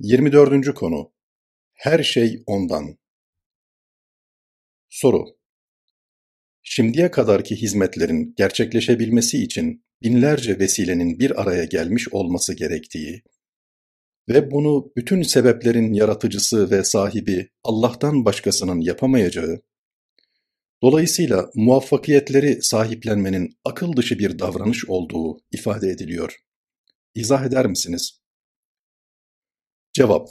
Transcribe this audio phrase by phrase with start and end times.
[0.00, 0.74] 24.
[0.74, 1.12] konu
[1.72, 2.98] Her şey ondan.
[4.88, 5.24] Soru
[6.62, 13.22] Şimdiye kadarki hizmetlerin gerçekleşebilmesi için binlerce vesilenin bir araya gelmiş olması gerektiği
[14.28, 19.62] ve bunu bütün sebeplerin yaratıcısı ve sahibi Allah'tan başkasının yapamayacağı,
[20.82, 26.36] dolayısıyla muvaffakiyetleri sahiplenmenin akıl dışı bir davranış olduğu ifade ediliyor.
[27.14, 28.20] İzah eder misiniz?
[29.98, 30.28] Cevap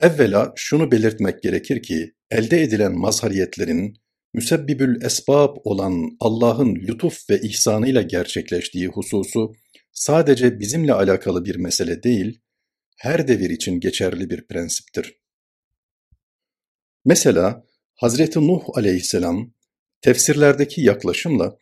[0.00, 3.96] Evvela şunu belirtmek gerekir ki, elde edilen mazhariyetlerin,
[4.34, 9.52] müsebbibül esbab olan Allah'ın lütuf ve ihsanıyla gerçekleştiği hususu,
[9.92, 12.40] sadece bizimle alakalı bir mesele değil,
[12.96, 15.14] her devir için geçerli bir prensiptir.
[17.04, 17.64] Mesela
[17.94, 19.52] Hazreti Nuh aleyhisselam,
[20.00, 21.56] tefsirlerdeki yaklaşımla,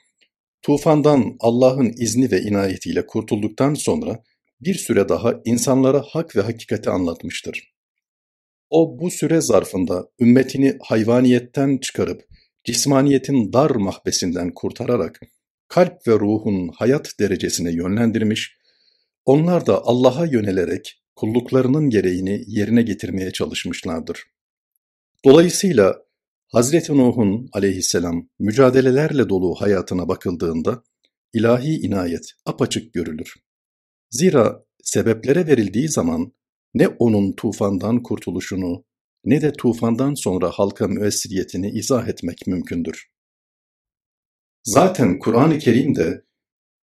[0.62, 4.22] tufandan Allah'ın izni ve inayetiyle kurtulduktan sonra,
[4.60, 7.74] bir süre daha insanlara hak ve hakikati anlatmıştır.
[8.70, 12.22] O bu süre zarfında ümmetini hayvaniyetten çıkarıp
[12.64, 15.20] cismaniyetin dar mahbesinden kurtararak
[15.69, 18.56] kalp ve ruhun hayat derecesine yönlendirmiş,
[19.25, 24.22] onlar da Allah'a yönelerek kulluklarının gereğini yerine getirmeye çalışmışlardır.
[25.25, 26.05] Dolayısıyla
[26.52, 30.82] Hazreti Nuh'un aleyhisselam mücadelelerle dolu hayatına bakıldığında
[31.32, 33.34] ilahi inayet apaçık görülür.
[34.14, 36.32] Zira sebeplere verildiği zaman
[36.74, 38.84] ne onun tufandan kurtuluşunu
[39.24, 43.10] ne de tufandan sonra halka müessiriyetini izah etmek mümkündür.
[44.64, 46.24] Zaten Kur'an-ı Kerim'de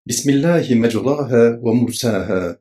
[0.06, 2.56] Bismillahi mecraha ve mursaha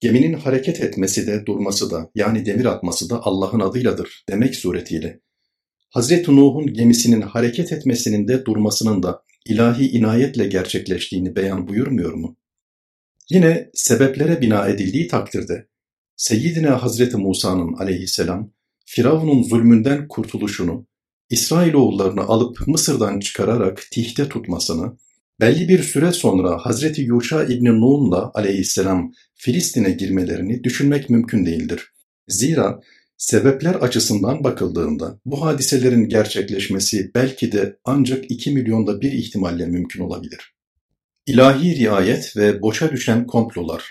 [0.00, 5.20] geminin hareket etmesi de durması da yani demir atması da Allah'ın adıyladır demek suretiyle
[5.90, 12.36] Hazreti Nuh'un gemisinin hareket etmesinin de durmasının da ilahi inayetle gerçekleştiğini beyan buyurmuyor mu?
[13.30, 15.66] Yine sebeplere bina edildiği takdirde
[16.16, 18.52] Seyyidina Hazreti Musa'nın aleyhisselam
[18.84, 20.86] Firavun'un zulmünden kurtuluşunu,
[21.30, 24.96] İsrailoğullarını alıp Mısır'dan çıkararak tihte tutmasını,
[25.40, 31.92] belli bir süre sonra Hazreti Yuşa İbni Nun'la aleyhisselam Filistin'e girmelerini düşünmek mümkün değildir.
[32.28, 32.80] Zira
[33.16, 40.55] sebepler açısından bakıldığında bu hadiselerin gerçekleşmesi belki de ancak 2 milyonda bir ihtimalle mümkün olabilir.
[41.26, 43.84] İlahi riayet ve boşa düşen komplolar.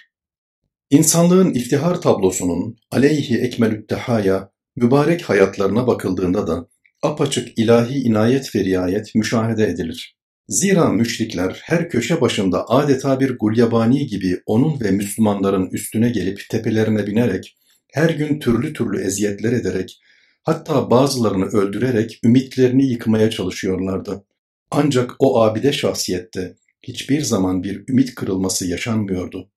[0.89, 6.67] İnsanlığın iftihar tablosunun aleyhi ekmelüttehaya mübarek hayatlarına bakıldığında da
[7.03, 10.17] apaçık ilahi inayet ve riayet müşahede edilir.
[10.47, 17.07] Zira müşrikler her köşe başında adeta bir gulyabani gibi onun ve Müslümanların üstüne gelip tepelerine
[17.07, 17.57] binerek,
[17.93, 19.99] her gün türlü türlü eziyetler ederek,
[20.43, 24.25] hatta bazılarını öldürerek ümitlerini yıkmaya çalışıyorlardı.
[24.71, 26.55] Ancak o abide şahsiyette
[26.87, 29.51] hiçbir zaman bir ümit kırılması yaşanmıyordu.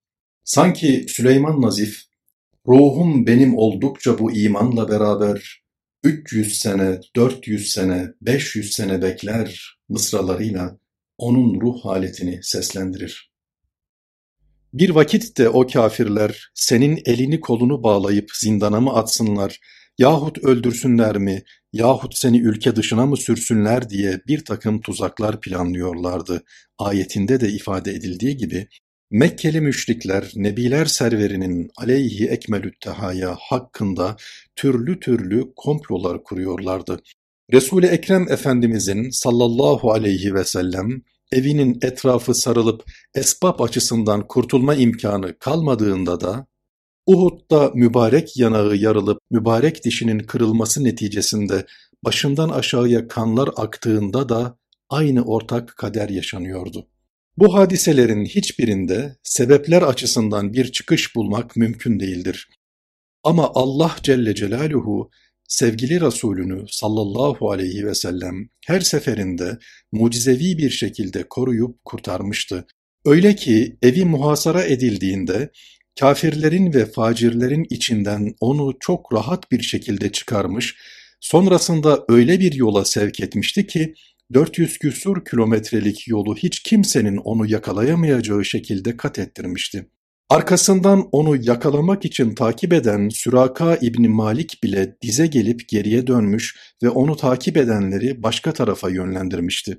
[0.45, 2.03] Sanki Süleyman Nazif,
[2.67, 5.63] ruhum benim oldukça bu imanla beraber
[6.03, 10.79] 300 sene, 400 sene, 500 sene bekler mısralarıyla
[11.19, 13.33] onun ruh haletini seslendirir.
[14.73, 19.61] Bir vakit de o kafirler senin elini kolunu bağlayıp zindana mı atsınlar
[19.99, 21.43] yahut öldürsünler mi
[21.73, 26.43] yahut seni ülke dışına mı sürsünler diye bir takım tuzaklar planlıyorlardı.
[26.79, 28.69] Ayetinde de ifade edildiği gibi
[29.11, 34.17] Mekkeli müşrikler Nebiler serverinin aleyhi ekmelüttehaya hakkında
[34.57, 37.01] türlü türlü komplolar kuruyorlardı.
[37.53, 46.21] Resul-i Ekrem Efendimizin sallallahu aleyhi ve sellem evinin etrafı sarılıp esbab açısından kurtulma imkanı kalmadığında
[46.21, 46.47] da
[47.09, 51.67] Uhud'da mübarek yanağı yarılıp mübarek dişinin kırılması neticesinde
[52.05, 54.59] başından aşağıya kanlar aktığında da
[54.91, 56.87] aynı ortak kader yaşanıyordu.
[57.39, 62.49] Bu hadiselerin hiçbirinde sebepler açısından bir çıkış bulmak mümkün değildir.
[63.25, 65.11] Ama Allah Celle Celaluhu
[65.49, 69.59] sevgili Resulünü sallallahu aleyhi ve sellem her seferinde
[69.93, 72.67] mucizevi bir şekilde koruyup kurtarmıştı.
[73.05, 75.51] Öyle ki evi muhasara edildiğinde
[76.01, 80.77] kafirlerin ve facirlerin içinden onu çok rahat bir şekilde çıkarmış,
[81.21, 83.95] sonrasında öyle bir yola sevk etmişti ki
[84.35, 89.89] 400 küsur kilometrelik yolu hiç kimsenin onu yakalayamayacağı şekilde kat ettirmişti.
[90.29, 96.89] Arkasından onu yakalamak için takip eden Süraka İbni Malik bile dize gelip geriye dönmüş ve
[96.89, 99.79] onu takip edenleri başka tarafa yönlendirmişti.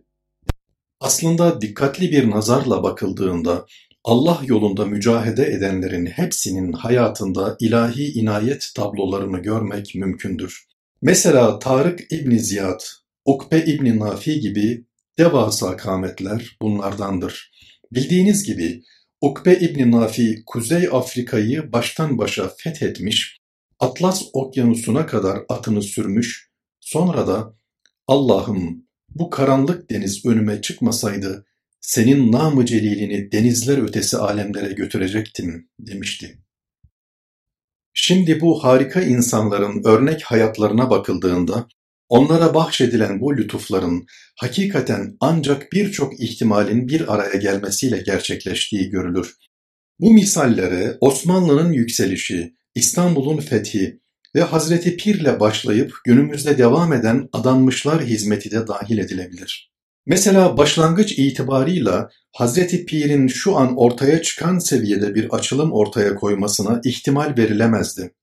[0.99, 3.65] Aslında dikkatli bir nazarla bakıldığında
[4.03, 10.65] Allah yolunda mücahede edenlerin hepsinin hayatında ilahi inayet tablolarını görmek mümkündür.
[11.01, 12.79] Mesela Tarık İbni Ziyad,
[13.25, 14.85] Ukbe İbni Nafi gibi
[15.17, 17.51] devasa kametler bunlardandır.
[17.91, 18.83] Bildiğiniz gibi
[19.21, 23.39] Ukbe İbni Nafi Kuzey Afrika'yı baştan başa fethetmiş,
[23.79, 26.49] Atlas okyanusuna kadar atını sürmüş,
[26.79, 27.53] sonra da
[28.07, 28.85] Allah'ım
[29.15, 31.45] bu karanlık deniz önüme çıkmasaydı
[31.81, 36.39] senin namı celilini denizler ötesi alemlere götürecektim demişti.
[37.93, 41.67] Şimdi bu harika insanların örnek hayatlarına bakıldığında
[42.09, 44.05] onlara bahşedilen bu lütufların
[44.35, 49.35] hakikaten ancak birçok ihtimalin bir araya gelmesiyle gerçekleştiği görülür.
[49.99, 54.01] Bu misallere Osmanlı'nın yükselişi, İstanbul'un fethi
[54.35, 59.69] ve Hazreti Pir'le başlayıp günümüzde devam eden adanmışlar hizmeti de dahil edilebilir.
[60.09, 67.33] Mesela başlangıç itibarıyla Hazreti Pir'in şu an ortaya çıkan seviyede bir açılım ortaya koymasına ihtimal
[67.38, 68.13] verilemezdi.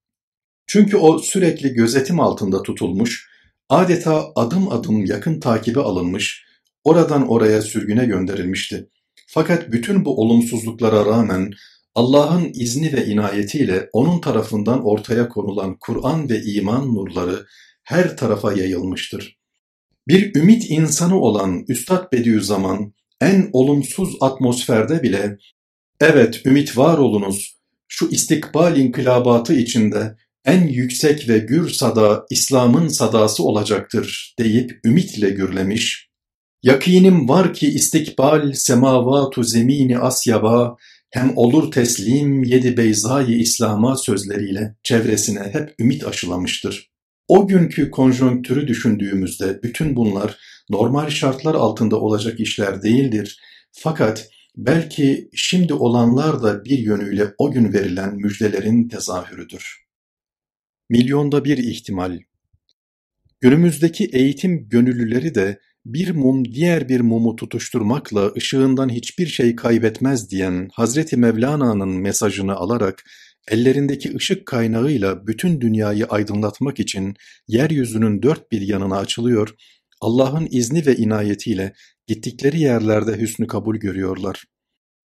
[0.67, 3.29] Çünkü o sürekli gözetim altında tutulmuş,
[3.69, 6.45] adeta adım adım yakın takibe alınmış,
[6.85, 8.89] oradan oraya sürgüne gönderilmişti.
[9.27, 11.51] Fakat bütün bu olumsuzluklara rağmen
[11.95, 17.47] Allah'ın izni ve inayetiyle onun tarafından ortaya konulan Kur'an ve iman nurları
[17.83, 19.36] her tarafa yayılmıştır.
[20.09, 25.39] Bir ümit insanı olan Üstad Bediüzzaman en olumsuz atmosferde bile
[26.01, 27.57] evet ümit var olunuz
[27.89, 36.09] şu istikbal inkılabatı içinde en yüksek ve gür sada İslam'ın sadası olacaktır deyip ümitle gürlemiş.
[36.63, 40.77] Yakinim var ki istikbal semavatu zemini asyaba
[41.11, 46.91] hem olur teslim yedi beyzayı İslam'a sözleriyle çevresine hep ümit aşılamıştır.
[47.29, 50.39] O günkü konjonktürü düşündüğümüzde bütün bunlar
[50.71, 53.41] normal şartlar altında olacak işler değildir.
[53.73, 59.87] Fakat belki şimdi olanlar da bir yönüyle o gün verilen müjdelerin tezahürüdür.
[60.91, 62.19] Milyonda bir ihtimal.
[63.41, 70.69] Günümüzdeki eğitim gönüllüleri de bir mum diğer bir mumu tutuşturmakla ışığından hiçbir şey kaybetmez diyen
[70.73, 73.05] Hazreti Mevlana'nın mesajını alarak
[73.49, 77.15] ellerindeki ışık kaynağıyla bütün dünyayı aydınlatmak için
[77.49, 79.55] yeryüzünün dört bir yanına açılıyor,
[80.01, 81.73] Allah'ın izni ve inayetiyle
[82.07, 84.45] gittikleri yerlerde hüsnü kabul görüyorlar.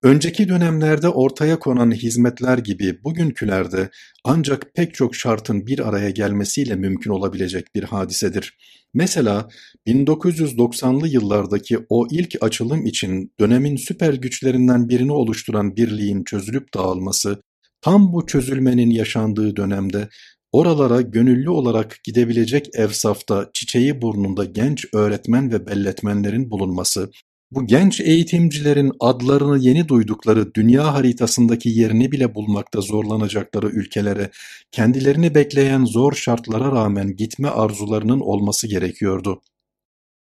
[0.02, 3.90] Önceki dönemlerde ortaya konan hizmetler gibi bugünkülerde
[4.24, 8.58] ancak pek çok şartın bir araya gelmesiyle mümkün olabilecek bir hadisedir.
[8.94, 9.48] Mesela
[9.86, 17.42] 1990'lı yıllardaki o ilk açılım için dönemin süper güçlerinden birini oluşturan birliğin çözülüp dağılması,
[17.82, 20.08] tam bu çözülmenin yaşandığı dönemde
[20.52, 27.10] oralara gönüllü olarak gidebilecek evsafta çiçeği burnunda genç öğretmen ve belletmenlerin bulunması,
[27.50, 34.30] bu genç eğitimcilerin adlarını yeni duydukları dünya haritasındaki yerini bile bulmakta zorlanacakları ülkelere,
[34.70, 39.40] kendilerini bekleyen zor şartlara rağmen gitme arzularının olması gerekiyordu.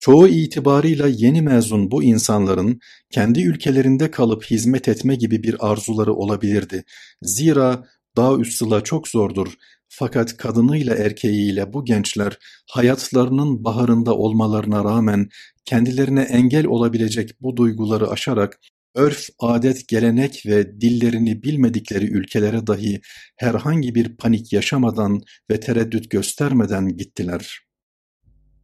[0.00, 2.81] Çoğu itibarıyla yeni mezun bu insanların
[3.11, 6.85] kendi ülkelerinde kalıp hizmet etme gibi bir arzuları olabilirdi.
[7.23, 7.85] Zira
[8.17, 9.55] dağ üssıla çok zordur.
[9.88, 12.38] Fakat kadınıyla erkeğiyle bu gençler
[12.70, 15.29] hayatlarının baharında olmalarına rağmen
[15.64, 18.61] kendilerine engel olabilecek bu duyguları aşarak
[18.94, 23.00] örf, adet, gelenek ve dillerini bilmedikleri ülkelere dahi
[23.37, 25.20] herhangi bir panik yaşamadan
[25.50, 27.70] ve tereddüt göstermeden gittiler.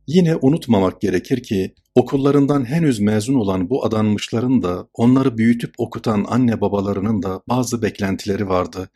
[0.06, 6.60] Yine unutmamak gerekir ki okullarından henüz mezun olan bu adanmışların da onları büyütüp okutan anne
[6.60, 8.88] babalarının da bazı beklentileri vardı.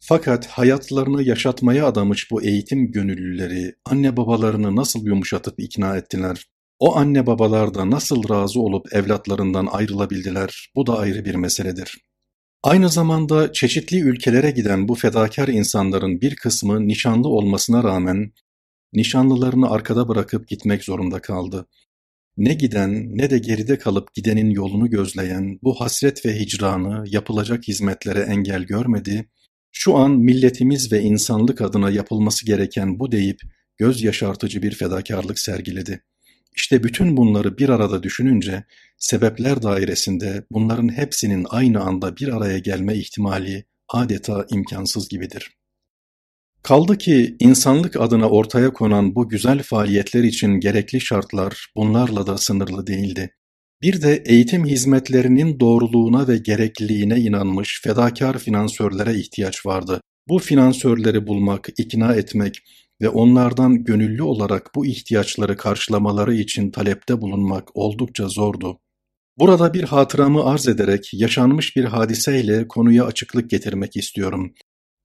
[0.00, 6.46] Fakat hayatlarını yaşatmaya adamış bu eğitim gönüllüleri anne babalarını nasıl yumuşatıp ikna ettiler?
[6.78, 10.70] O anne babalar da nasıl razı olup evlatlarından ayrılabildiler?
[10.76, 11.98] Bu da ayrı bir meseledir.
[12.62, 18.32] Aynı zamanda çeşitli ülkelere giden bu fedakar insanların bir kısmı nişanlı olmasına rağmen
[18.92, 21.66] nişanlılarını arkada bırakıp gitmek zorunda kaldı.
[22.36, 28.20] Ne giden ne de geride kalıp gidenin yolunu gözleyen bu hasret ve hicranı yapılacak hizmetlere
[28.20, 29.28] engel görmedi,
[29.72, 33.40] şu an milletimiz ve insanlık adına yapılması gereken bu deyip
[33.76, 36.04] göz yaşartıcı bir fedakarlık sergiledi.
[36.56, 38.64] İşte bütün bunları bir arada düşününce
[38.96, 45.57] sebepler dairesinde bunların hepsinin aynı anda bir araya gelme ihtimali adeta imkansız gibidir.
[46.62, 52.86] Kaldı ki insanlık adına ortaya konan bu güzel faaliyetler için gerekli şartlar bunlarla da sınırlı
[52.86, 53.30] değildi.
[53.82, 60.00] Bir de eğitim hizmetlerinin doğruluğuna ve gerekliliğine inanmış fedakar finansörlere ihtiyaç vardı.
[60.28, 62.58] Bu finansörleri bulmak, ikna etmek
[63.00, 68.78] ve onlardan gönüllü olarak bu ihtiyaçları karşılamaları için talepte bulunmak oldukça zordu.
[69.38, 74.54] Burada bir hatıramı arz ederek yaşanmış bir hadiseyle konuya açıklık getirmek istiyorum.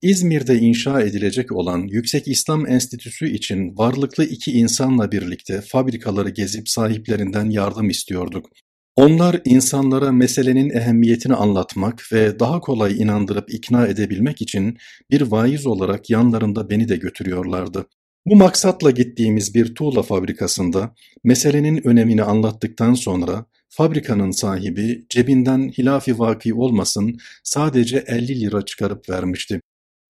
[0.03, 7.49] İzmir'de inşa edilecek olan Yüksek İslam Enstitüsü için varlıklı iki insanla birlikte fabrikaları gezip sahiplerinden
[7.49, 8.49] yardım istiyorduk.
[8.95, 14.77] Onlar insanlara meselenin ehemmiyetini anlatmak ve daha kolay inandırıp ikna edebilmek için
[15.11, 17.85] bir vaiz olarak yanlarında beni de götürüyorlardı.
[18.25, 26.53] Bu maksatla gittiğimiz bir tuğla fabrikasında meselenin önemini anlattıktan sonra fabrikanın sahibi cebinden hilafi vaki
[26.53, 29.59] olmasın sadece 50 lira çıkarıp vermişti.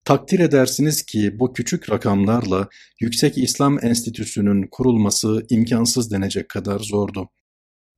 [0.04, 2.68] Takdir edersiniz ki bu küçük rakamlarla
[3.00, 7.28] Yüksek İslam Enstitüsü'nün kurulması imkansız denecek kadar zordu.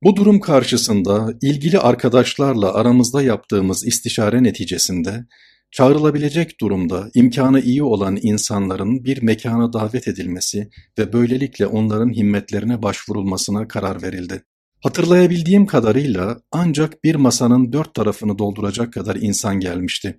[0.03, 5.25] Bu durum karşısında ilgili arkadaşlarla aramızda yaptığımız istişare neticesinde
[5.71, 13.67] çağrılabilecek durumda imkanı iyi olan insanların bir mekana davet edilmesi ve böylelikle onların himmetlerine başvurulmasına
[13.67, 14.43] karar verildi.
[14.83, 20.17] Hatırlayabildiğim kadarıyla ancak bir masanın dört tarafını dolduracak kadar insan gelmişti.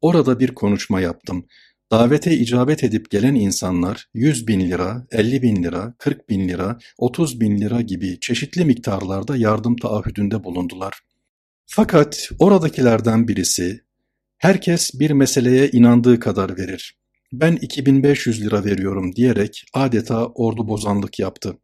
[0.00, 1.46] Orada bir konuşma yaptım.
[1.90, 7.40] Davete icabet edip gelen insanlar 100 bin lira, 50 bin lira, 40 bin lira, 30
[7.40, 11.00] bin lira gibi çeşitli miktarlarda yardım taahhüdünde bulundular.
[11.66, 13.80] Fakat oradakilerden birisi,
[14.38, 16.98] herkes bir meseleye inandığı kadar verir.
[17.32, 21.56] Ben 2500 lira veriyorum diyerek adeta ordu bozanlık yaptı.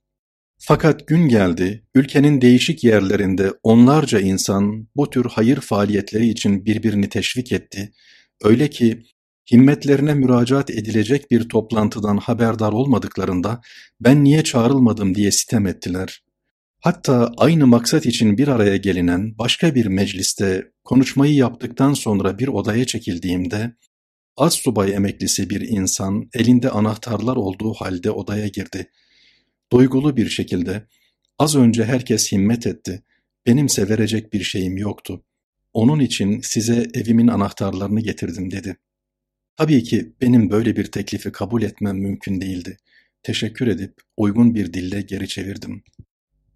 [0.59, 7.53] Fakat gün geldi, ülkenin değişik yerlerinde onlarca insan bu tür hayır faaliyetleri için birbirini teşvik
[7.53, 7.93] etti.
[8.43, 9.03] Öyle ki
[9.53, 13.61] himmetlerine müracaat edilecek bir toplantıdan haberdar olmadıklarında
[14.01, 16.23] ben niye çağrılmadım diye sitem ettiler.
[16.81, 22.85] Hatta aynı maksat için bir araya gelinen başka bir mecliste konuşmayı yaptıktan sonra bir odaya
[22.85, 23.77] çekildiğimde
[24.37, 28.91] az subay emeklisi bir insan elinde anahtarlar olduğu halde odaya girdi.
[29.73, 30.87] Duygulu bir şekilde
[31.39, 33.03] az önce herkes himmet etti.
[33.47, 35.25] Benimse verecek bir şeyim yoktu.
[35.77, 38.77] Onun için size evimin anahtarlarını getirdim dedi.
[39.57, 42.77] Tabii ki benim böyle bir teklifi kabul etmem mümkün değildi.
[43.23, 45.83] Teşekkür edip uygun bir dille geri çevirdim.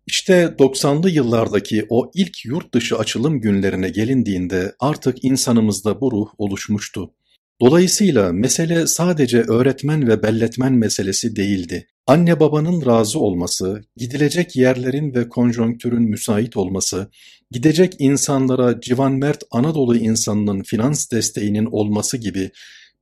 [0.06, 7.14] İşte 90'lı yıllardaki o ilk yurt dışı açılım günlerine gelindiğinde artık insanımızda bu ruh oluşmuştu.
[7.60, 11.86] Dolayısıyla mesele sadece öğretmen ve belletmen meselesi değildi.
[12.10, 17.10] Anne babanın razı olması, gidilecek yerlerin ve konjonktürün müsait olması,
[17.50, 22.50] gidecek insanlara Civan Mert Anadolu insanının finans desteğinin olması gibi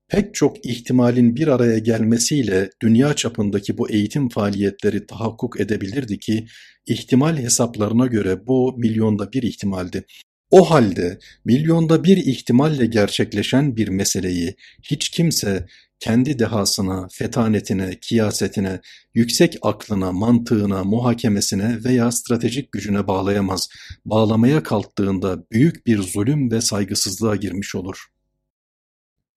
[0.09, 6.47] pek çok ihtimalin bir araya gelmesiyle dünya çapındaki bu eğitim faaliyetleri tahakkuk edebilirdi ki
[6.87, 10.05] ihtimal hesaplarına göre bu milyonda bir ihtimaldi.
[10.51, 15.67] O halde milyonda bir ihtimalle gerçekleşen bir meseleyi hiç kimse
[16.01, 18.81] kendi dehasına, fetanetine, kiyasetine,
[19.15, 23.69] yüksek aklına, mantığına, muhakemesine veya stratejik gücüne bağlayamaz.
[24.05, 28.07] Bağlamaya kalktığında büyük bir zulüm ve saygısızlığa girmiş olur.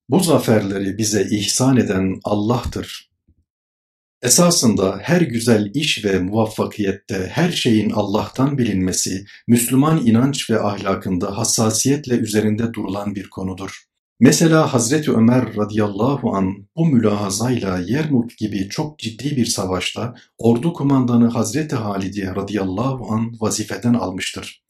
[0.09, 3.10] Bu zaferleri bize ihsan eden Allah'tır.
[4.21, 12.15] Esasında her güzel iş ve muvaffakiyette her şeyin Allah'tan bilinmesi, Müslüman inanç ve ahlakında hassasiyetle
[12.15, 13.83] üzerinde durulan bir konudur.
[14.19, 21.27] Mesela Hazreti Ömer radıyallahu an bu mülahazayla Yermuk gibi çok ciddi bir savaşta ordu kumandanı
[21.27, 24.63] Hazreti Halid'i radıyallahu an vazifeden almıştır.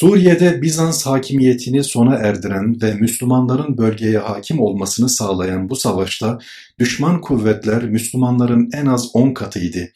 [0.00, 6.38] Suriye'de Bizans hakimiyetini sona erdiren ve Müslümanların bölgeye hakim olmasını sağlayan bu savaşta
[6.78, 9.88] düşman kuvvetler Müslümanların en az on katıydı.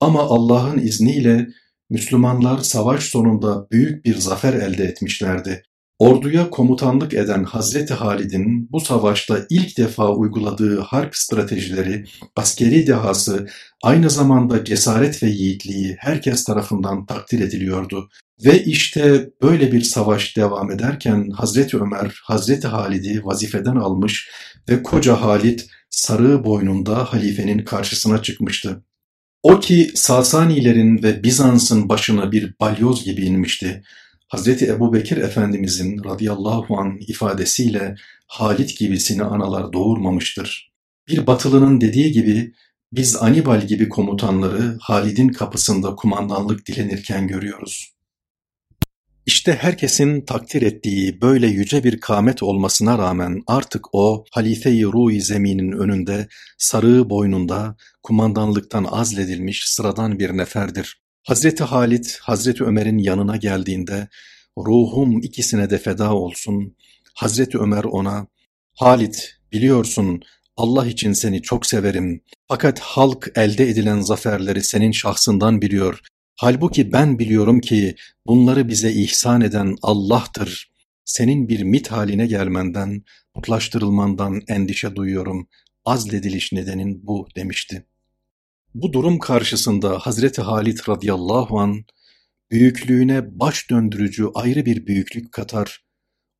[0.00, 1.48] Ama Allah'ın izniyle
[1.90, 5.62] Müslümanlar savaş sonunda büyük bir zafer elde etmişlerdi.
[5.98, 12.04] Orduya komutanlık eden Hazreti Halid'in bu savaşta ilk defa uyguladığı harp stratejileri,
[12.36, 13.46] askeri dehası,
[13.82, 18.08] aynı zamanda cesaret ve yiğitliği herkes tarafından takdir ediliyordu.
[18.44, 24.30] Ve işte böyle bir savaş devam ederken Hazreti Ömer, Hazreti Halid'i vazifeden almış
[24.68, 28.84] ve koca Halit sarığı boynunda halifenin karşısına çıkmıştı.
[29.42, 33.82] O ki Sasanilerin ve Bizans'ın başına bir balyoz gibi inmişti.
[34.28, 37.94] Hazreti Ebubekir Efendimizin radıyallahu an ifadesiyle
[38.26, 40.72] Halit gibisini analar doğurmamıştır.
[41.08, 42.54] Bir batılının dediği gibi
[42.92, 47.93] biz Anibal gibi komutanları Halid'in kapısında kumandanlık dilenirken görüyoruz.
[49.26, 55.72] İşte herkesin takdir ettiği böyle yüce bir kâmet olmasına rağmen artık o halife-i ruh zeminin
[55.72, 56.28] önünde
[56.58, 61.02] sarığı boynunda kumandanlıktan azledilmiş sıradan bir neferdir.
[61.22, 64.08] Hazreti Halit, Hazreti Ömer'in yanına geldiğinde
[64.58, 66.76] ruhum ikisine de feda olsun.
[67.14, 68.26] Hazreti Ömer ona
[68.74, 70.22] Halit biliyorsun
[70.56, 72.20] Allah için seni çok severim.
[72.48, 76.00] Fakat halk elde edilen zaferleri senin şahsından biliyor.
[76.36, 77.94] Halbuki ben biliyorum ki
[78.26, 80.72] bunları bize ihsan eden Allah'tır.
[81.04, 83.02] Senin bir mit haline gelmenden,
[83.34, 85.48] mutlaştırılmandan endişe duyuyorum.
[85.84, 87.86] Azlediliş nedenin bu demişti.
[88.74, 91.84] Bu durum karşısında Hazreti Halit radıyallahu an
[92.50, 95.84] büyüklüğüne baş döndürücü ayrı bir büyüklük katar,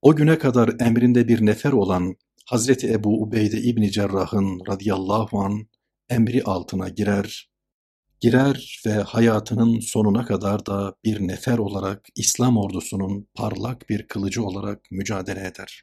[0.02, 5.66] o güne kadar emrinde bir nefer olan Hazreti Ebu Ubeyde İbni Cerrah'ın radıyallahu an
[6.08, 7.53] emri altına girer,
[8.24, 14.90] girer ve hayatının sonuna kadar da bir nefer olarak İslam ordusunun parlak bir kılıcı olarak
[14.90, 15.82] mücadele eder.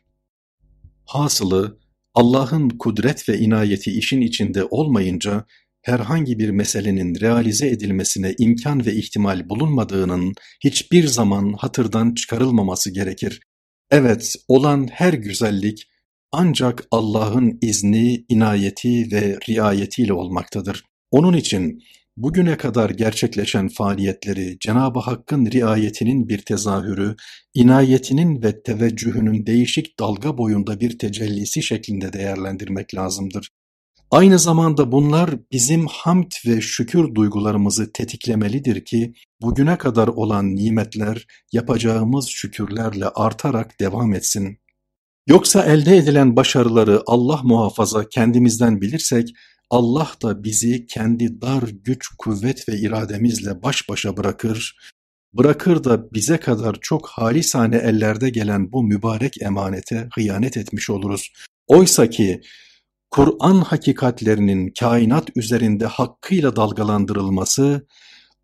[1.06, 1.80] Hasılı
[2.14, 5.46] Allah'ın kudret ve inayeti işin içinde olmayınca
[5.82, 10.34] herhangi bir meselenin realize edilmesine imkan ve ihtimal bulunmadığının
[10.64, 13.40] hiçbir zaman hatırdan çıkarılmaması gerekir.
[13.92, 15.88] Evet, olan her güzellik
[16.32, 20.84] ancak Allah'ın izni, inayeti ve riayetiyle olmaktadır.
[21.12, 21.84] Onun için
[22.18, 27.16] bugüne kadar gerçekleşen faaliyetleri Cenab-ı Hakk'ın riayetinin bir tezahürü,
[27.54, 33.50] inayetinin ve teveccühünün değişik dalga boyunda bir tecellisi şeklinde değerlendirmek lazımdır.
[34.12, 42.28] Aynı zamanda bunlar bizim hamd ve şükür duygularımızı tetiklemelidir ki bugüne kadar olan nimetler yapacağımız
[42.28, 44.58] şükürlerle artarak devam etsin.
[45.28, 49.30] Yoksa elde edilen başarıları Allah muhafaza kendimizden bilirsek
[49.72, 54.78] Allah da bizi kendi dar güç, kuvvet ve irademizle baş başa bırakır,
[55.34, 61.34] bırakır da bize kadar çok halisane ellerde gelen bu mübarek emanete hıyanet etmiş oluruz.
[61.68, 62.42] Oysa ki
[63.12, 67.88] Kur'an hakikatlerinin kainat üzerinde hakkıyla dalgalandırılması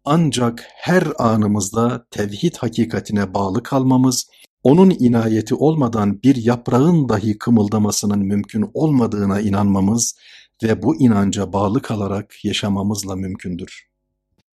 [0.05, 4.27] ancak her anımızda tevhid hakikatine bağlı kalmamız,
[4.63, 10.15] onun inayeti olmadan bir yaprağın dahi kımıldamasının mümkün olmadığına inanmamız
[10.63, 13.86] ve bu inanca bağlı kalarak yaşamamızla mümkündür.